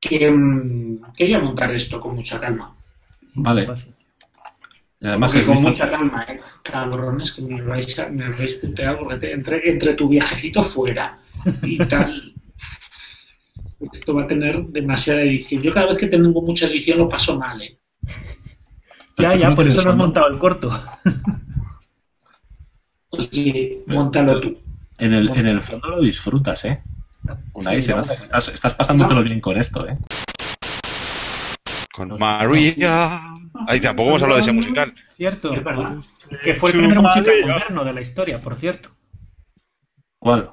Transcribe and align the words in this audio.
que 0.00 0.30
mm, 0.30 1.12
quería 1.16 1.38
montar 1.38 1.74
esto 1.74 2.00
con 2.00 2.14
mucha 2.14 2.40
calma. 2.40 2.74
Vale. 3.34 3.68
Y 5.00 5.06
además 5.06 5.34
has 5.36 5.44
con 5.44 5.52
visto... 5.52 5.68
mucha 5.68 5.90
calma, 5.90 6.24
¿eh? 6.24 6.40
cabrones, 6.62 7.32
que 7.32 7.42
me 7.42 7.62
vais 7.62 7.98
a, 7.98 8.08
me 8.08 8.28
vais 8.30 8.56
a 8.56 8.60
putear 8.60 8.98
porque 8.98 9.32
entre, 9.32 9.70
entre 9.70 9.94
tu 9.94 10.08
viajecito 10.08 10.62
fuera 10.62 11.18
y 11.62 11.78
tal. 11.88 12.34
Esto 13.92 14.14
va 14.14 14.24
a 14.24 14.26
tener 14.26 14.62
demasiada 14.66 15.22
edición. 15.22 15.62
Yo 15.62 15.72
cada 15.72 15.86
vez 15.86 15.98
que 15.98 16.06
tengo 16.06 16.42
mucha 16.42 16.66
edición 16.66 16.98
lo 16.98 17.08
paso 17.08 17.38
mal, 17.38 17.62
¿eh? 17.62 17.78
Ya, 19.16 19.34
ya, 19.36 19.54
por 19.54 19.66
eso 19.66 19.82
no 19.82 19.90
has 19.90 19.96
montado 19.96 20.28
el 20.28 20.38
corto. 20.38 20.70
Oye, 23.10 23.82
montalo 23.86 24.40
tú. 24.40 24.58
En 24.98 25.14
el, 25.14 25.30
en 25.30 25.46
el 25.46 25.62
fondo 25.62 25.88
lo 25.88 26.00
disfrutas, 26.00 26.64
¿eh? 26.66 26.82
Unai, 27.52 27.82
Sí, 27.82 27.92
¿no? 27.92 28.02
estás, 28.02 28.48
estás 28.48 28.74
pasándotelo 28.74 29.22
bien 29.22 29.40
con 29.40 29.58
esto, 29.58 29.86
¿eh? 29.88 29.98
Con 31.92 32.18
María. 32.18 33.22
Ahí 33.66 33.80
tampoco 33.80 34.10
hemos 34.10 34.22
hablado 34.22 34.36
de 34.38 34.42
ese 34.42 34.52
musical. 34.52 34.94
Cierto. 35.16 35.52
Es 35.52 35.62
verdad. 35.62 35.96
Que 36.42 36.54
fue 36.54 36.70
el 36.70 36.78
primer 36.78 37.00
musical 37.00 37.34
moderno 37.46 37.84
de 37.84 37.92
la 37.92 38.00
historia, 38.00 38.40
por 38.40 38.56
cierto. 38.56 38.90
¿Cuál? 40.18 40.50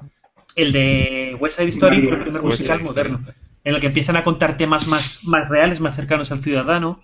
El 0.54 0.72
de 0.72 1.36
West 1.40 1.56
Side 1.56 1.68
Story 1.68 2.02
fue 2.02 2.16
el 2.16 2.22
primer 2.22 2.42
musical 2.42 2.82
moderno. 2.82 3.20
En 3.64 3.74
el 3.74 3.80
que 3.80 3.86
empiezan 3.86 4.16
a 4.16 4.24
contar 4.24 4.56
temas 4.56 4.86
más, 4.86 5.20
más 5.24 5.48
reales, 5.48 5.80
más 5.80 5.94
cercanos 5.94 6.32
al 6.32 6.42
ciudadano, 6.42 7.02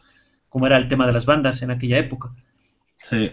como 0.49 0.67
era 0.67 0.77
el 0.77 0.89
tema 0.89 1.07
de 1.07 1.13
las 1.13 1.27
bandas 1.27 1.63
en 1.63 1.71
aquella 1.71 1.99
época. 1.99 2.31
Sí. 2.99 3.33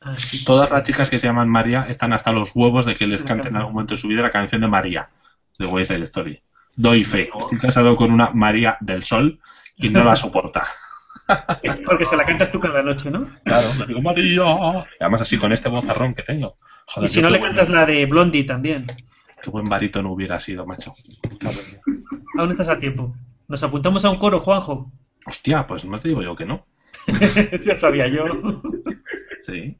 Así 0.00 0.44
Todas 0.44 0.70
las 0.70 0.82
chicas 0.82 1.08
que 1.08 1.18
se 1.18 1.26
llaman 1.26 1.48
María 1.48 1.86
están 1.88 2.12
hasta 2.12 2.32
los 2.32 2.50
huevos 2.54 2.84
de 2.86 2.94
que 2.94 3.06
les 3.06 3.22
canten 3.22 3.52
en 3.52 3.56
algún 3.56 3.72
momento 3.74 3.94
de 3.94 4.00
su 4.00 4.08
vida 4.08 4.20
la 4.22 4.30
canción 4.30 4.60
de 4.60 4.68
María, 4.68 5.08
de 5.58 5.66
West 5.66 5.90
Side 5.92 6.04
Story. 6.04 6.42
Doy 6.76 7.04
fe. 7.04 7.30
Estoy 7.38 7.58
casado 7.58 7.94
con 7.96 8.10
una 8.12 8.30
María 8.30 8.76
del 8.80 9.02
Sol 9.02 9.40
y 9.76 9.88
no 9.90 10.02
la 10.04 10.16
soporta. 10.16 10.64
Porque 11.86 12.04
se 12.04 12.16
la 12.16 12.24
cantas 12.26 12.50
tú 12.52 12.60
cada 12.60 12.82
noche, 12.82 13.10
¿no? 13.10 13.24
Claro, 13.44 13.68
le 13.78 13.86
digo 13.86 14.02
María. 14.02 14.24
Y 14.24 14.38
además 15.00 15.22
así 15.22 15.38
con 15.38 15.52
este 15.52 15.68
vozarrón 15.68 16.14
que 16.14 16.22
tengo. 16.22 16.54
Joder, 16.86 17.08
y 17.08 17.12
si 17.12 17.22
no 17.22 17.30
le 17.30 17.38
buen- 17.38 17.50
cantas 17.54 17.70
la 17.70 17.86
de 17.86 18.04
Blondie 18.06 18.44
también. 18.44 18.84
Qué 19.42 19.50
buen 19.50 19.68
barítono 19.68 20.10
hubiera 20.10 20.38
sido, 20.40 20.66
macho. 20.66 20.94
Aún 22.38 22.50
estás 22.50 22.68
a 22.68 22.78
tiempo. 22.78 23.14
Nos 23.48 23.62
apuntamos 23.62 24.04
a 24.04 24.10
un 24.10 24.18
coro, 24.18 24.40
Juanjo. 24.40 24.90
Hostia, 25.26 25.66
pues 25.66 25.84
no 25.84 25.98
te 25.98 26.08
digo 26.08 26.22
yo 26.22 26.34
que 26.34 26.44
no. 26.46 26.66
ya 27.64 27.76
sabía 27.76 28.08
yo. 28.08 28.24
Sí. 29.40 29.78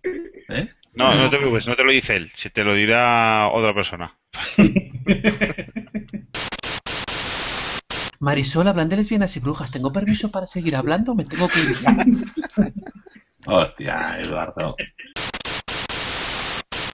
¿Eh? 0.48 0.68
No, 0.94 1.14
no 1.14 1.28
te 1.28 1.38
preocupes, 1.38 1.66
no 1.66 1.74
te 1.74 1.82
lo 1.82 1.90
dice 1.90 2.14
él, 2.16 2.30
si 2.34 2.50
te 2.50 2.62
lo 2.62 2.74
dirá 2.74 3.48
otra 3.52 3.74
persona. 3.74 4.16
Marisol, 8.20 8.68
hablan 8.68 8.88
de 8.88 8.96
lesbianas 8.96 9.36
y 9.36 9.40
brujas. 9.40 9.70
¿Tengo 9.70 9.92
permiso 9.92 10.30
para 10.30 10.46
seguir 10.46 10.76
hablando? 10.76 11.14
¿Me 11.14 11.24
tengo 11.24 11.48
que 11.48 11.60
ir 11.60 11.78
ya? 11.80 11.96
Hostia, 13.46 14.18
Eduardo. 14.20 14.76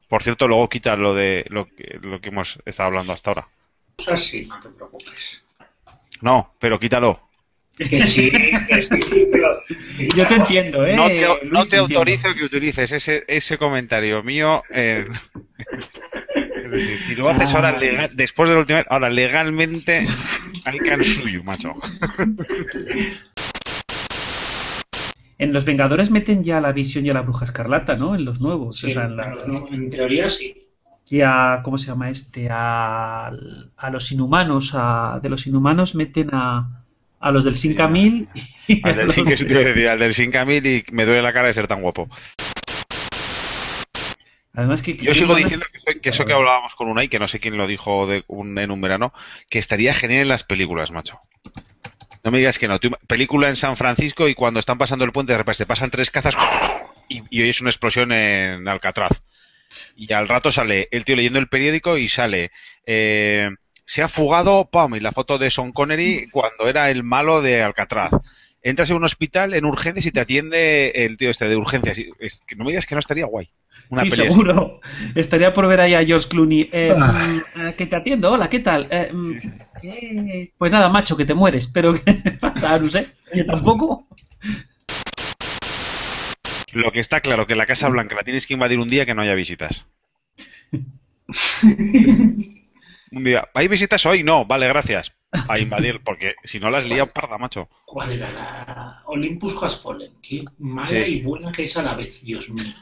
Por 0.09 0.23
cierto, 0.25 0.49
luego 0.49 0.69
quita 0.69 0.97
lo 0.97 1.15
de 1.15 1.45
lo 1.51 1.67
que, 1.67 1.99
lo 2.03 2.21
que 2.21 2.31
hemos 2.31 2.59
estado 2.65 2.89
hablando 2.89 3.13
hasta 3.13 3.31
ahora. 3.31 3.49
Así, 4.11 4.47
no 4.47 4.59
te 4.59 4.71
preocupes. 4.71 5.45
No, 6.21 6.55
pero 6.59 6.81
quítalo. 6.81 7.30
Que 7.77 8.07
sí, 8.07 8.31
que 8.31 8.83
sí, 8.83 9.27
pero... 9.33 9.63
Yo 10.17 10.27
te 10.27 10.35
entiendo, 10.35 10.85
¿eh? 10.87 10.95
No 10.97 11.09
te, 11.09 11.23
no 11.23 11.35
Luis, 11.43 11.69
te 11.69 11.77
entiendo. 11.77 11.99
autorizo 11.99 12.35
que 12.35 12.45
utilices 12.45 12.93
ese, 12.93 13.25
ese 13.27 13.57
comentario 13.57 14.23
mío. 14.23 14.63
eh, 14.71 15.05
es 16.65 16.71
decir, 16.71 16.99
si 17.07 17.15
lo 17.15 17.29
haces 17.31 17.55
ahora 17.55 17.77
legal, 17.79 18.11
después 18.15 18.49
de 18.49 18.55
la 18.55 18.61
última 18.61 18.79
vez, 18.81 18.87
ahora 18.91 19.09
legalmente, 19.11 20.07
can 20.85 21.03
sue 21.03 21.33
you, 21.33 21.43
macho. 21.43 21.75
En 25.39 25.55
los 25.55 25.65
Vengadores 25.65 26.11
meten 26.11 26.45
ya 26.45 26.59
a 26.59 26.61
la 26.61 26.73
Visión 26.73 27.07
y 27.07 27.11
a 27.11 27.15
la 27.15 27.23
Bruja 27.23 27.47
Escarlata, 27.47 27.97
¿no? 27.97 28.15
En 28.15 28.27
los 28.27 28.41
nuevos. 28.43 28.79
Sí, 28.79 28.89
o 28.89 28.91
sea, 28.91 29.05
en, 29.07 29.17
la- 29.17 29.37
no, 29.47 29.67
en 29.73 29.89
teoría 29.89 30.29
sí. 30.29 30.67
y 31.09 31.23
a, 31.23 31.61
¿cómo 31.65 31.79
se 31.79 31.87
llama 31.87 32.11
este? 32.11 32.49
A, 32.51 33.33
a 33.77 33.91
los 33.91 34.13
Inhumanos. 34.13 34.73
A, 34.75 35.19
de 35.23 35.31
los 35.31 35.47
Inhumanos 35.47 35.95
meten 35.95 36.29
a, 36.35 36.80
a 37.21 37.31
los 37.31 37.45
del 37.45 37.55
5000 37.55 38.29
y 38.67 38.81
a 38.87 38.91
Al 38.91 38.97
del, 38.97 39.07
los- 39.07 39.15
sin, 39.15 39.25
que 39.27 39.37
te 39.37 39.45
iba 39.45 39.61
a 39.61 39.65
decir, 39.65 39.89
al 39.89 39.99
del 39.99 40.15
5000 40.15 40.67
y 40.67 40.85
me 40.93 41.05
duele 41.05 41.23
la 41.23 41.33
cara 41.33 41.47
de 41.49 41.53
ser 41.55 41.67
tan 41.69 41.83
guapo. 41.83 42.09
Además 44.53 44.83
que... 44.83 44.97
Yo 44.97 45.15
sigo 45.15 45.35
diciendo 45.37 45.65
que, 45.87 46.01
que 46.01 46.09
eso 46.11 46.25
que 46.27 46.33
hablábamos 46.33 46.75
con 46.75 46.89
Unai, 46.89 47.09
que 47.09 47.19
no 47.21 47.29
sé 47.29 47.39
quién 47.39 47.57
lo 47.57 47.67
dijo 47.67 48.07
de 48.07 48.25
un- 48.27 48.59
en 48.59 48.71
un 48.71 48.81
verano, 48.81 49.13
que 49.49 49.59
estaría 49.59 49.95
genial 49.95 50.23
en 50.23 50.29
las 50.29 50.43
películas, 50.45 50.91
macho. 50.91 51.21
No 52.25 52.31
me 52.31 52.39
digas 52.39 52.59
que 52.59 52.69
no. 52.69 52.79
Tú- 52.81 52.91
película 53.07 53.49
en 53.49 53.57
San 53.57 53.77
Francisco 53.77 54.29
y 54.29 54.35
cuando 54.35 54.59
están 54.61 54.77
pasando 54.79 55.05
el 55.05 55.13
puente 55.13 55.33
de 55.33 55.39
repente 55.39 55.67
pasan 55.67 55.91
tres 55.91 56.11
cazas 56.11 56.37
y, 57.09 57.23
y 57.31 57.43
oyes 57.43 57.61
una 57.61 57.71
explosión 57.71 58.13
en 58.13 58.67
Alcatraz. 58.67 59.23
Y 59.97 60.13
al 60.13 60.27
rato 60.27 60.51
sale 60.51 60.89
el 60.91 61.05
tío 61.05 61.15
leyendo 61.17 61.39
el 61.39 61.49
periódico 61.49 61.97
y 61.97 62.09
sale... 62.09 62.51
eh, 62.87 63.51
se 63.85 64.03
ha 64.03 64.09
fugado, 64.09 64.67
pam, 64.71 64.95
y 64.95 65.01
la 65.01 65.13
foto 65.13 65.39
de 65.39 65.51
Sean 65.51 65.73
Connery 65.73 66.29
cuando 66.31 66.69
era 66.69 66.91
el 66.91 67.03
malo 67.03 67.43
de 67.43 67.63
Alcatraz. 67.63 68.13
Entras 68.63 68.91
en 68.91 68.97
un 68.97 69.05
hospital 69.05 69.55
en 69.55 69.65
urgencias 69.65 70.05
y 70.07 70.11
te 70.13 70.21
atiende 70.21 70.91
el 70.91 71.17
tío 71.17 71.31
este 71.31 71.49
de 71.49 71.57
urgencias. 71.57 71.99
Y- 71.99 72.11
es 72.19 72.41
que 72.47 72.57
no 72.57 72.65
me 72.65 72.71
digas 72.71 72.85
que 72.87 72.95
no 72.95 72.99
estaría 72.99 73.25
guay. 73.27 73.49
Una 73.89 74.03
sí, 74.03 74.09
así. 74.09 74.17
seguro. 74.23 74.81
Estaría 75.15 75.53
por 75.55 75.67
ver 75.67 75.81
ahí 75.81 75.95
a 75.95 76.05
George 76.05 76.29
Clooney. 76.29 76.69
Eh, 76.71 76.93
Ah. 76.97 77.13
mm, 77.57 77.61
eh, 77.69 77.75
que 77.77 77.87
te 77.87 77.97
atiendo, 77.97 78.31
hola, 78.31 78.49
¿qué 78.49 78.61
tal? 78.61 78.87
Eh, 78.91 79.11
mm, 79.13 79.39
¿qué? 79.81 80.53
Pues 80.59 80.71
nada, 80.71 80.89
macho, 80.91 81.17
que 81.17 81.25
te 81.25 81.35
mueres. 81.35 81.67
Pero 81.67 81.95
¿qué 82.05 82.13
pasa? 82.39 82.79
No 82.79 82.91
sé. 82.91 83.09
Yo 83.35 83.47
tampoco. 83.47 84.07
Lo 86.73 86.93
que 86.93 87.01
está 87.01 87.21
claro 87.21 87.47
que 87.49 87.57
la 87.57 87.67
Casa 87.67 87.89
Blanca 87.89 88.15
la 88.15 88.23
tienes 88.23 88.47
que 88.47 88.55
invadir 88.55 88.79
un 88.79 88.89
día 88.91 89.05
que 89.07 89.15
no 89.15 89.23
haya 89.23 89.35
visitas. 89.35 89.87
Un 93.13 93.25
día, 93.25 93.49
¿hay 93.55 93.67
visitas 93.69 94.05
hoy? 94.07 94.23
No, 94.23 94.45
vale, 94.45 94.69
gracias. 94.69 95.13
A 95.49 95.59
invadir, 95.59 96.01
porque 96.05 96.35
si 96.45 96.59
no 96.59 96.71
las 96.71 96.85
lía 96.87 97.07
parda, 97.07 97.39
macho. 97.39 97.69
¿Cuál 97.87 98.13
era 98.13 98.29
la 98.33 99.03
Olympus 99.07 99.63
Has 99.63 99.81
Fallen? 99.81 100.13
Qué 100.23 100.41
mala 100.59 100.87
Sí. 100.89 100.97
y 100.97 101.23
buena 101.23 101.53
que 101.53 101.65
es 101.65 101.77
a 101.77 101.83
la 101.83 101.95
vez, 101.95 102.21
Dios 102.23 102.49
mío. 102.51 102.73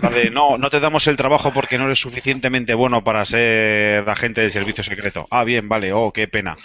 La 0.00 0.10
de, 0.10 0.30
no, 0.30 0.58
no 0.58 0.70
te 0.70 0.80
damos 0.80 1.06
el 1.08 1.16
trabajo 1.16 1.52
porque 1.52 1.76
no 1.76 1.84
eres 1.86 1.98
suficientemente 1.98 2.74
bueno 2.74 3.02
para 3.04 3.24
ser 3.24 4.08
agente 4.08 4.40
de 4.40 4.50
servicio 4.50 4.82
secreto. 4.84 5.26
Ah, 5.30 5.44
bien, 5.44 5.68
vale, 5.68 5.92
oh, 5.92 6.12
qué 6.12 6.28
pena. 6.28 6.56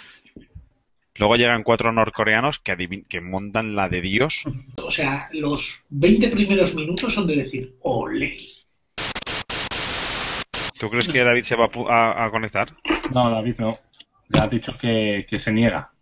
Luego 1.16 1.36
llegan 1.36 1.62
cuatro 1.62 1.92
norcoreanos 1.92 2.58
que, 2.58 2.72
adivin- 2.72 3.06
que 3.06 3.20
montan 3.20 3.76
la 3.76 3.88
de 3.88 4.00
Dios. 4.00 4.42
O 4.76 4.90
sea, 4.90 5.28
los 5.32 5.84
20 5.90 6.28
primeros 6.28 6.74
minutos 6.74 7.14
son 7.14 7.26
de 7.26 7.36
decir, 7.36 7.74
ole. 7.82 8.36
¿Tú 10.78 10.90
crees 10.90 11.08
que 11.08 11.22
David 11.22 11.44
se 11.44 11.56
va 11.56 11.66
a 11.66 11.70
pu- 11.70 11.88
a, 11.88 12.24
a 12.24 12.30
conectar? 12.30 12.72
No, 13.12 13.30
David 13.30 13.56
no. 13.58 13.78
Ya 14.28 14.44
ha 14.44 14.48
dicho 14.48 14.76
que, 14.76 15.24
que 15.28 15.38
se 15.38 15.52
niega. 15.52 15.92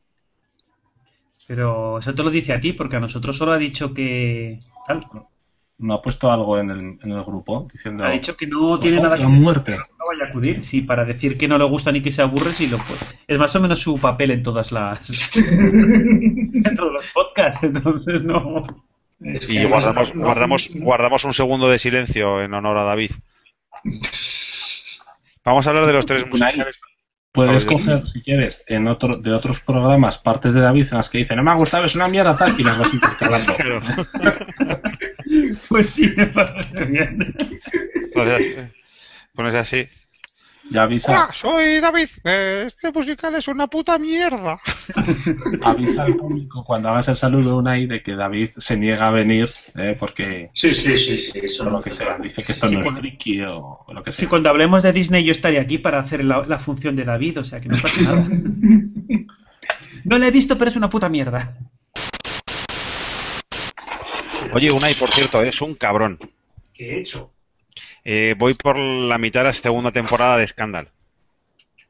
Pero 1.46 1.98
eso 1.98 2.14
te 2.14 2.22
lo 2.22 2.30
dice 2.30 2.52
a 2.52 2.60
ti, 2.60 2.72
porque 2.72 2.96
a 2.96 3.00
nosotros 3.00 3.36
solo 3.36 3.52
ha 3.52 3.58
dicho 3.58 3.92
que. 3.92 4.60
tal. 4.86 5.06
No 5.78 5.94
ha 5.94 6.02
puesto 6.02 6.30
algo 6.30 6.58
en 6.58 6.70
el, 6.70 6.78
en 7.02 7.10
el 7.10 7.24
grupo 7.24 7.66
diciendo. 7.72 8.04
Ha 8.04 8.10
dicho 8.10 8.36
que 8.36 8.46
no 8.46 8.78
tiene 8.78 8.98
"Os 8.98 9.02
nada 9.02 9.16
que 9.16 9.24
muerte. 9.26 9.72
no 9.72 10.06
vaya 10.06 10.26
a 10.26 10.28
acudir. 10.28 10.62
Sí, 10.62 10.82
para 10.82 11.04
decir 11.04 11.36
que 11.36 11.48
no 11.48 11.58
le 11.58 11.64
gusta 11.64 11.90
ni 11.90 12.00
que 12.00 12.12
se 12.12 12.22
aburre, 12.22 12.52
sí 12.52 12.68
lo 12.68 12.78
pues. 12.86 13.04
Es 13.26 13.38
más 13.38 13.54
o 13.56 13.60
menos 13.60 13.80
su 13.80 13.98
papel 13.98 14.30
en 14.30 14.42
todas 14.44 14.70
las. 14.70 15.10
en 15.36 16.62
todos 16.76 16.92
los 16.92 17.04
podcasts, 17.12 17.64
entonces 17.64 18.22
no. 18.22 18.62
Y 19.20 19.64
guardamos, 19.64 20.12
guardamos, 20.14 20.68
guardamos 20.74 21.24
un 21.24 21.34
segundo 21.34 21.68
de 21.68 21.78
silencio 21.80 22.40
en 22.42 22.54
honor 22.54 22.78
a 22.78 22.84
David. 22.84 23.10
Vamos 25.44 25.66
a 25.66 25.70
hablar 25.70 25.86
de 25.86 25.92
los 25.92 26.06
tres 26.06 26.26
musicales. 26.26 26.78
Puedes 27.32 27.64
coger, 27.64 28.06
si 28.06 28.20
quieres, 28.20 28.62
en 28.68 28.86
otro, 28.86 29.16
de 29.16 29.32
otros 29.32 29.60
programas 29.60 30.18
partes 30.18 30.52
de 30.52 30.60
David 30.60 30.88
en 30.90 30.98
las 30.98 31.08
que 31.08 31.18
dice 31.18 31.34
no 31.34 31.42
me 31.42 31.50
ha 31.50 31.54
gustado, 31.54 31.86
es 31.86 31.96
una 31.96 32.06
mierda 32.06 32.36
tal, 32.36 32.60
y 32.60 32.62
las 32.62 32.78
vas 32.78 32.92
intercalando. 32.92 33.54
Claro. 33.56 33.80
Pues 35.68 35.88
sí, 35.88 36.12
me 36.14 36.26
parece 36.26 36.84
bien. 36.84 37.34
Pones 39.34 39.54
así. 39.54 39.88
Ya 40.72 40.84
avisa, 40.84 41.12
Hola, 41.12 41.30
soy 41.34 41.80
David. 41.80 42.08
Eh, 42.24 42.64
Este 42.66 42.90
musical 42.92 43.34
es 43.34 43.46
una 43.48 43.66
puta 43.66 43.98
mierda. 43.98 44.58
avisa 45.62 46.04
al 46.04 46.16
público 46.16 46.64
cuando 46.64 46.88
hagas 46.88 47.08
el 47.08 47.16
saludo 47.16 47.58
una 47.58 47.78
y 47.78 47.86
de 47.86 48.02
que 48.02 48.14
David 48.14 48.50
se 48.56 48.78
niega 48.78 49.08
a 49.08 49.10
venir 49.10 49.50
eh, 49.76 49.96
porque 49.98 50.50
Sí, 50.54 50.72
sí, 50.72 50.96
sí, 50.96 51.20
sí, 51.20 51.38
eso 51.42 51.68
lo 51.68 51.82
que 51.82 51.90
sea, 51.90 52.16
dice 52.18 52.42
que 52.42 52.52
esto 52.52 52.68
Sí, 52.68 52.76
no 52.76 52.82
es 52.82 52.90
friki 52.92 53.42
o, 53.42 53.84
o 53.86 53.92
lo 53.92 54.02
que 54.02 54.10
Sí, 54.12 54.22
sea. 54.22 54.28
cuando 54.30 54.48
hablemos 54.48 54.82
de 54.82 54.92
Disney 54.92 55.24
yo 55.24 55.32
estaré 55.32 55.58
aquí 55.58 55.76
para 55.78 55.98
hacer 55.98 56.24
la, 56.24 56.44
la 56.46 56.58
función 56.58 56.96
de 56.96 57.04
David, 57.04 57.40
o 57.40 57.44
sea 57.44 57.60
que 57.60 57.68
no 57.68 57.76
pasa 57.80 58.00
nada. 58.02 58.26
No 60.04 60.18
la 60.18 60.26
he 60.26 60.30
visto, 60.32 60.58
pero 60.58 60.68
es 60.70 60.76
una 60.76 60.90
puta 60.90 61.08
mierda. 61.08 61.56
Oye, 64.52 64.72
Unai, 64.72 64.94
por 64.98 65.10
cierto, 65.12 65.40
es 65.42 65.60
un 65.60 65.76
cabrón. 65.76 66.18
¿Qué 66.74 66.96
he 66.96 67.00
hecho? 67.00 67.30
Eh, 68.04 68.34
voy 68.36 68.54
por 68.54 68.78
la 68.78 69.18
mitad 69.18 69.40
de 69.40 69.44
la 69.44 69.52
segunda 69.52 69.92
temporada 69.92 70.36
de 70.38 70.46
Scandal. 70.46 70.88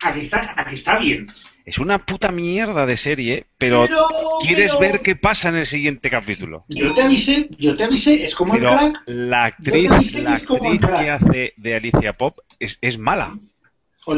aquí 0.01 0.21
está, 0.21 0.55
aquí 0.57 0.75
está 0.75 0.99
bien. 0.99 1.27
Es 1.65 1.79
una 1.79 2.05
puta 2.05 2.33
mierda 2.33 2.87
de 2.87 2.97
serie, 2.97 3.47
pero, 3.57 3.83
Pero- 3.87 4.07
quieres 4.43 4.73
pero- 4.75 4.81
ver 4.81 5.01
qué 5.03 5.15
pasa 5.15 5.49
en 5.49 5.57
el 5.57 5.67
siguiente 5.67 6.11
capítulo. 6.11 6.65
Yo 6.69 6.93
te 6.93 7.03
avisé, 7.03 7.49
yo 7.57 7.77
te 7.77 7.85
avisé, 7.85 8.25
es 8.25 8.35
como 8.35 8.55
el 8.57 8.63
crack. 8.63 9.03
la 9.07 9.45
actriz, 9.45 10.15
la 10.15 10.35
actriz 10.35 10.81
que 10.81 11.11
hace 11.11 11.53
de 11.57 11.75
Alicia 11.77 12.13
Pop 12.15 12.37
es, 12.59 12.79
es 12.81 12.99
mala. 12.99 13.39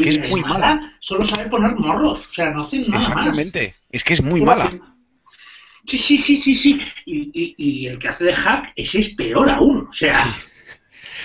Es 0.02 0.30
muy 0.30 0.40
mala. 0.40 0.96
Solo 1.00 1.22
sabe 1.26 1.50
poner 1.50 1.74
morros, 1.76 2.26
o 2.26 2.30
sea, 2.32 2.50
no 2.50 2.60
hace 2.60 2.78
nada 2.88 3.10
más. 3.10 3.26
Exactamente. 3.26 3.74
Es 3.92 4.02
que 4.02 4.14
es 4.14 4.22
muy 4.22 4.40
mala. 4.40 4.70
Sí, 5.84 5.98
sí, 5.98 6.16
sí, 6.16 6.36
sí, 6.38 6.54
sí. 6.54 6.80
Y, 7.04 7.30
y- 7.34 7.54
y 7.58 7.86
el 7.88 7.98
que 7.98 8.08
hace 8.08 8.24
de 8.24 8.34
hack, 8.34 8.72
ese 8.74 9.00
es 9.00 9.14
peor 9.14 9.50
aún. 9.50 9.86
O 9.90 9.92
sea, 9.92 10.34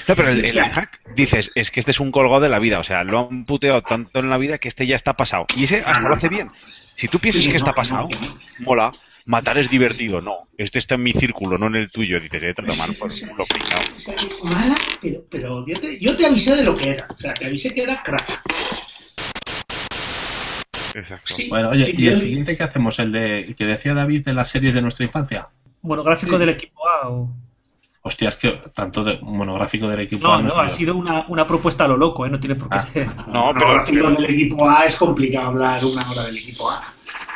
No, 0.09 0.15
pero 0.15 0.29
el, 0.29 0.51
hack, 0.71 1.01
dices, 1.15 1.51
es 1.53 1.69
que 1.69 1.79
este 1.79 1.91
es 1.91 1.99
un 1.99 2.11
colgado 2.11 2.41
de 2.41 2.49
la 2.49 2.57
vida. 2.57 2.79
O 2.79 2.83
sea, 2.83 3.03
lo 3.03 3.29
han 3.29 3.45
puteado 3.45 3.83
tanto 3.83 4.19
en 4.19 4.29
la 4.29 4.39
vida 4.39 4.57
que 4.57 4.67
este 4.67 4.87
ya 4.87 4.95
está 4.95 5.13
pasado. 5.13 5.45
Y 5.55 5.65
ese 5.65 5.83
hasta 5.85 6.07
lo 6.09 6.15
hace 6.15 6.29
bien. 6.29 6.49
Si 6.95 7.07
tú 7.07 7.19
piensas 7.19 7.43
Sí, 7.43 7.51
que 7.51 7.57
está 7.57 7.73
pasado, 7.73 8.09
no, 8.11 8.27
no. 8.27 8.39
mola. 8.65 8.91
Matar 9.25 9.59
es 9.59 9.69
divertido. 9.69 10.19
No, 10.19 10.47
este 10.57 10.79
está 10.79 10.95
en 10.95 11.03
mi 11.03 11.13
círculo, 11.13 11.59
no 11.59 11.67
en 11.67 11.75
el 11.75 11.91
tuyo. 11.91 12.19
Dices, 12.19 12.41
eh, 12.41 12.53
te 12.55 12.63
lo 12.63 12.69
tomar 12.69 12.89
por 12.95 13.11
culo 13.11 13.45
pringao. 13.45 13.81
o 13.95 13.99
sea, 13.99 14.15
es 14.15 14.43
mala, 14.43 14.75
pero, 14.99 15.23
pero 15.29 15.65
yo, 15.67 15.79
te, 15.79 15.99
yo 15.99 16.17
te 16.17 16.25
avisé 16.25 16.55
de 16.55 16.63
lo 16.63 16.75
que 16.75 16.89
era. 16.89 17.05
O 17.07 17.15
sea, 17.17 17.35
te 17.35 17.45
avisé 17.45 17.71
que 17.71 17.83
era 17.83 18.01
crack. 18.01 18.41
Exacto. 20.95 21.35
Sí. 21.35 21.47
Bueno, 21.49 21.69
oye, 21.69 21.93
¿y 21.95 22.07
el 22.07 22.17
siguiente 22.17 22.55
que 22.55 22.63
hacemos? 22.63 22.97
¿El 22.97 23.11
de 23.11 23.53
que 23.55 23.65
decía 23.65 23.93
David 23.93 24.25
de 24.25 24.33
las 24.33 24.49
series 24.49 24.73
de 24.73 24.81
nuestra 24.81 25.05
infancia? 25.05 25.45
Monográfico 25.83 26.33
Sí. 26.33 26.39
del 26.39 26.49
equipo 26.49 26.81
A 26.89 27.09
o... 27.09 27.29
Hostia, 28.09 28.29
es 28.29 28.37
que 28.37 28.59
tanto 28.73 29.03
de 29.03 29.19
monográfico 29.21 29.87
del 29.87 29.99
equipo 29.99 30.27
No, 30.27 30.33
A 30.33 30.41
no, 30.41 30.47
estoy 30.47 30.65
ha 30.65 30.67
yo. 30.67 30.73
sido 30.75 30.95
una, 30.95 31.25
una 31.27 31.45
propuesta 31.45 31.85
a 31.85 31.87
lo 31.87 31.95
loco, 31.95 32.25
¿eh? 32.25 32.29
No 32.29 32.39
tiene 32.39 32.55
por 32.55 32.67
qué 32.69 32.77
Ah. 32.77 32.79
ser. 32.81 33.07
No, 33.07 33.51
pero- 33.53 33.67
Ahora, 33.67 33.83
pero 33.87 34.09
del 34.09 34.25
equipo 34.25 34.67
A 34.67 34.83
es 34.85 34.95
complicado 34.95 35.47
hablar 35.49 35.85
una 35.85 36.09
hora 36.09 36.23
del 36.25 36.37
equipo 36.37 36.69
A. 36.71 36.83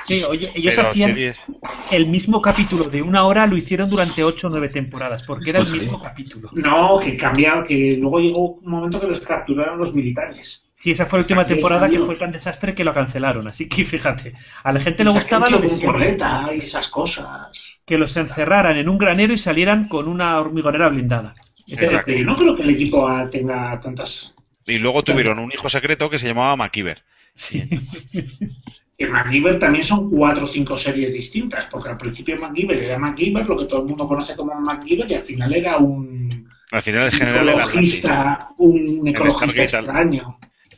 Sí, 0.05 0.21
oye, 0.27 0.51
ellos 0.55 0.73
Pero 0.75 0.89
hacían 0.89 1.11
series- 1.11 1.45
el 1.91 2.07
mismo 2.07 2.41
capítulo 2.41 2.85
de 2.85 3.01
una 3.01 3.23
hora, 3.25 3.45
lo 3.47 3.55
hicieron 3.55 3.89
durante 3.89 4.23
ocho 4.23 4.47
o 4.47 4.49
nueve 4.49 4.67
temporadas, 4.69 5.23
porque 5.23 5.51
era 5.51 5.59
Pues 5.59 5.71
el 5.73 5.79
sí. 5.79 5.85
mismo 5.85 6.01
capítulo. 6.01 6.49
No, 6.53 6.99
que 6.99 7.15
cambiaron, 7.15 7.65
que 7.65 7.95
luego 7.99 8.19
llegó 8.19 8.47
un 8.55 8.69
momento 8.69 8.99
que 8.99 9.07
los 9.07 9.21
capturaron 9.21 9.77
los 9.79 9.93
militares. 9.93 10.65
Sí, 10.83 10.91
esa 10.91 11.05
fue 11.05 11.19
la 11.19 11.21
última 11.23 11.45
temporada 11.45 11.89
que 11.89 11.97
fue 11.99 12.17
tan 12.17 12.33
desastre 12.33 12.75
que 12.75 12.83
lo 12.83 12.93
cancelaron. 12.93 13.47
Así 13.47 13.69
que 13.69 13.85
fíjate, 13.85 14.33
a 14.63 14.73
la 14.73 14.81
gente 14.81 15.05
le 15.05 15.11
gustaba 15.11 15.49
lo 15.49 15.59
de 15.59 16.57
y 16.57 16.59
esas 16.61 16.89
cosas. 16.89 17.47
que 17.85 17.97
los 17.97 18.17
encerraran 18.17 18.75
en 18.75 18.89
un 18.89 18.97
granero 18.97 19.31
y 19.31 19.37
salieran 19.37 19.85
con 19.85 20.09
una 20.09 20.37
hormigonera 20.41 20.89
blindada. 20.89 21.35
Era- 21.67 22.03
yo 22.05 22.25
no 22.25 22.35
creo 22.35 22.57
que 22.57 22.63
el 22.63 22.71
equipo 22.71 23.07
tenga 23.31 23.79
tantas. 23.79 24.35
Y 24.65 24.77
luego 24.77 25.03
tuvieron 25.03 25.39
un 25.39 25.53
hijo 25.53 25.69
secreto 25.69 26.09
que 26.09 26.19
se 26.19 26.27
llamaba 26.27 26.57
MacIver. 26.57 27.01
Sí. 27.33 27.63
En 28.95 29.11
MacGyver 29.11 29.57
también 29.57 29.83
son 29.83 30.09
cuatro 30.09 30.45
o 30.45 30.47
cinco 30.47 30.77
series 30.77 31.13
distintas, 31.13 31.65
porque 31.71 31.89
al 31.89 31.97
principio 31.97 32.37
MacGyver 32.37 32.77
era 32.83 32.99
MacGyver, 32.99 33.49
lo 33.49 33.57
que 33.57 33.65
todo 33.65 33.81
el 33.81 33.87
mundo 33.89 34.07
conoce 34.07 34.35
como 34.35 34.53
MacGyver, 34.61 35.09
y 35.11 35.15
al 35.15 35.23
final 35.23 35.55
era 35.55 35.77
un 35.77 36.47
Al 36.71 36.81
final 36.81 37.05
el 37.05 37.11
general 37.11 37.49
era 37.49 37.63
ecologista, 37.63 38.39
un 38.59 39.07
ecologista 39.07 39.63
extraño. 39.63 40.27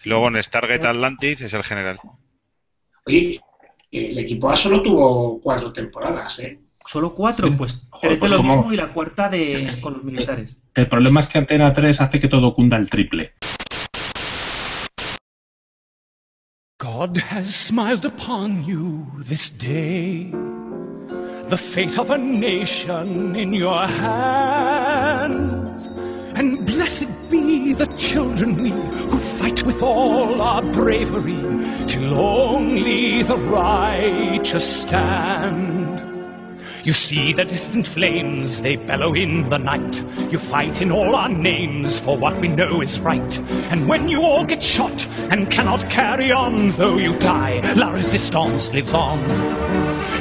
Luego 0.06 0.28
en 0.30 0.44
Stargate 0.44 0.88
Atlantis 0.88 1.42
es 1.42 1.54
el 1.54 1.64
general. 1.64 1.98
Oye, 3.06 3.40
el 3.92 4.18
equipo 4.18 4.50
A 4.50 4.56
solo 4.56 4.82
tuvo 4.82 5.40
cuatro 5.42 5.72
temporadas, 5.72 6.40
¿eh? 6.40 6.60
Solo 6.86 7.14
cuatro, 7.16 7.48
Sí. 7.48 7.54
pues 7.58 7.84
Joder, 7.90 8.10
tres 8.10 8.20
pues 8.20 8.32
de 8.32 8.38
lo 8.38 8.44
como- 8.44 8.56
mismo 8.58 8.74
y 8.74 8.78
la 8.78 8.94
cuarta 8.94 9.30
de 9.30 9.80
con 9.82 9.94
los 9.94 10.04
militares. 10.04 10.60
El 10.76 10.88
problema 10.88 11.20
es 11.20 11.28
que 11.30 11.38
Antena 11.40 11.74
3 11.74 12.00
hace 12.02 12.20
que 12.20 12.28
todo 12.28 12.54
cunda 12.54 12.78
el 12.78 12.90
triple. 12.90 13.34
God 16.80 17.18
has 17.32 17.48
smiled 17.68 18.06
upon 18.06 18.66
you 18.66 19.06
this 19.28 19.52
day. 19.58 20.32
The 21.50 21.58
fate 21.58 21.98
of 22.00 22.12
a 22.12 22.18
nation 22.18 23.36
in 23.36 23.54
your 23.54 23.88
hands. 23.88 25.88
And 26.36 26.66
blessed 26.66 27.08
be 27.32 27.74
the 27.74 27.88
children 27.98 28.62
we 28.62 28.72
who 28.72 29.18
fight 29.46 29.64
with 29.64 29.84
all 29.84 30.42
our 30.42 30.64
bravery 30.72 31.40
till 31.86 32.16
only 32.20 33.22
the 33.22 33.38
righteous 33.38 34.82
stand. 34.82 36.02
You 36.84 36.94
see 36.94 37.32
the 37.32 37.46
distant 37.46 37.86
flames, 37.86 38.64
they 38.64 38.76
bellow 38.76 39.14
in 39.14 39.48
the 39.50 39.60
night. 39.60 40.04
You 40.32 40.40
fight 40.40 40.82
in 40.82 40.92
all 40.92 41.14
our 41.14 41.30
names 41.30 42.00
for 42.00 42.18
what 42.18 42.40
we 42.40 42.48
know 42.48 42.82
is 42.82 43.00
right. 43.00 43.38
And 43.70 43.88
when 43.88 44.10
you 44.10 44.22
all 44.22 44.46
get 44.46 44.64
shot 44.64 45.08
and 45.30 45.52
cannot 45.52 45.92
carry 45.92 46.32
on, 46.32 46.72
though 46.72 46.98
you 46.98 47.16
die, 47.20 47.62
La 47.76 47.92
Resistance 47.92 48.74
lives 48.74 48.96
on. 48.96 49.20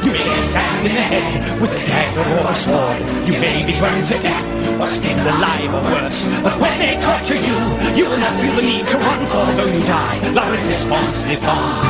You 0.04 0.12
may 0.12 0.24
be 0.24 0.42
stabbed 0.42 0.84
in 0.84 0.94
the 0.94 1.00
head 1.00 1.60
with 1.60 1.72
a 1.72 1.80
dagger 1.86 2.20
or 2.36 2.52
a 2.52 2.54
sword. 2.54 3.00
You 3.26 3.32
may 3.40 3.64
be 3.64 3.72
burned 3.80 4.06
to 4.08 4.18
death 4.20 4.44
or 4.78 4.86
skinned 4.86 5.20
alive 5.20 5.72
or 5.72 5.80
worse. 5.80 6.26
But 6.42 6.60
when 6.60 6.78
they 6.78 7.00
torture 7.00 7.40
you, 7.40 7.56
you 7.96 8.04
will 8.10 8.18
not 8.18 8.38
feel 8.38 8.54
the 8.54 8.62
need 8.62 8.86
to 8.88 8.98
run, 8.98 9.24
for 9.24 9.46
though 9.56 9.64
you 9.64 9.80
die, 9.88 10.20
La 10.32 10.44
Resistance 10.50 11.24
lives 11.24 11.46
on. 11.48 11.80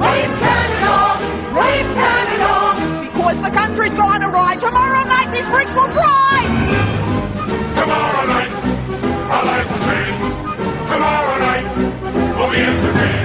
Brave 0.00 0.32
Canada! 0.40 1.20
Brave 1.52 1.88
Canada! 2.00 2.54
Because 3.12 3.42
the 3.42 3.50
country's 3.50 3.94
gone 3.94 4.22
awry. 4.22 4.56
Tomorrow 4.56 5.04
night 5.04 5.30
these 5.30 5.48
freaks 5.48 5.74
will 5.74 5.92
cry! 5.92 6.40
Tomorrow 7.76 8.24
night, 8.26 8.52
our 9.28 9.44
lives 9.44 9.68
will 9.68 9.84
change. 9.84 10.88
Tomorrow 10.88 11.38
night, 11.44 11.66
we'll 12.38 12.50
be 12.50 12.60
entertained. 12.60 13.23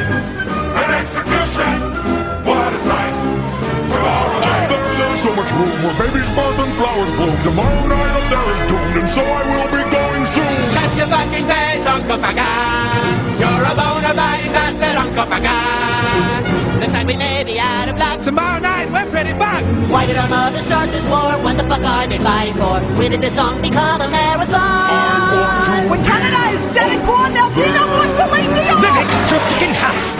Much 5.39 5.51
room 5.55 5.71
where 5.87 5.95
babies 5.95 6.29
born 6.35 6.51
and 6.59 6.73
flowers 6.75 7.11
bloom. 7.15 7.31
Tomorrow 7.47 7.87
night 7.87 8.11
up 8.11 8.25
there 8.27 8.47
is 8.51 8.61
doomed, 8.67 8.95
and 8.99 9.07
so 9.07 9.23
I 9.23 9.41
will 9.47 9.69
be 9.71 9.83
going 9.87 10.25
soon. 10.27 10.59
Shut 10.75 10.91
your 10.99 11.07
fucking 11.07 11.45
face, 11.47 11.85
Uncle 11.87 12.19
Fagan. 12.19 13.39
You're 13.39 13.63
a 13.71 13.73
bona 13.79 14.11
fide 14.19 14.51
bastard, 14.51 14.97
Uncle 14.99 15.27
Fagan. 15.31 16.81
Looks 16.81 16.91
like 16.91 17.07
we 17.07 17.15
may 17.15 17.43
be 17.45 17.55
out 17.57 17.87
of 17.87 17.95
luck. 17.95 18.21
Tomorrow 18.21 18.59
night, 18.59 18.91
we're 18.91 19.09
pretty 19.15 19.31
fucked. 19.39 19.63
Why 19.87 20.05
did 20.07 20.17
our 20.17 20.27
mothers 20.27 20.65
start 20.67 20.91
this 20.91 21.05
war? 21.07 21.31
What 21.39 21.55
the 21.55 21.63
fuck 21.71 21.83
are 21.87 22.07
they 22.07 22.19
fighting 22.19 22.55
for? 22.59 22.83
When 22.99 23.11
did 23.11 23.21
this 23.21 23.35
song 23.35 23.61
become 23.61 24.01
a 24.01 24.09
marathon? 24.11 25.87
When 25.89 26.03
Canada 26.03 26.41
is 26.51 26.63
dead 26.75 26.91
and 26.99 27.07
gone, 27.07 27.18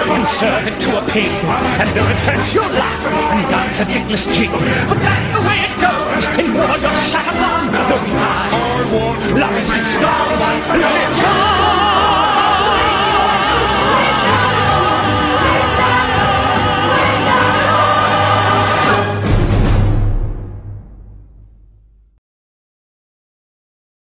and 0.08 0.27
serve 0.27 0.68
it 0.68 0.79
to 0.82 0.98
a 0.98 1.03
pig. 1.08 1.32
And 1.79 1.89
it 1.89 2.18
hurts, 2.25 2.53
you'll 2.53 2.63
laugh 2.72 3.06
and 3.34 3.50
dance 3.50 3.79
a 3.79 3.86
dickless 3.86 4.25
jig. 4.34 4.51
But 4.51 5.00
that's 5.00 5.29
the 5.36 5.41
way 5.41 5.58
it 5.68 5.75
goes. 5.79 6.25
In 6.39 6.53
war, 6.53 6.77
you're 6.77 6.96
shut 7.10 7.49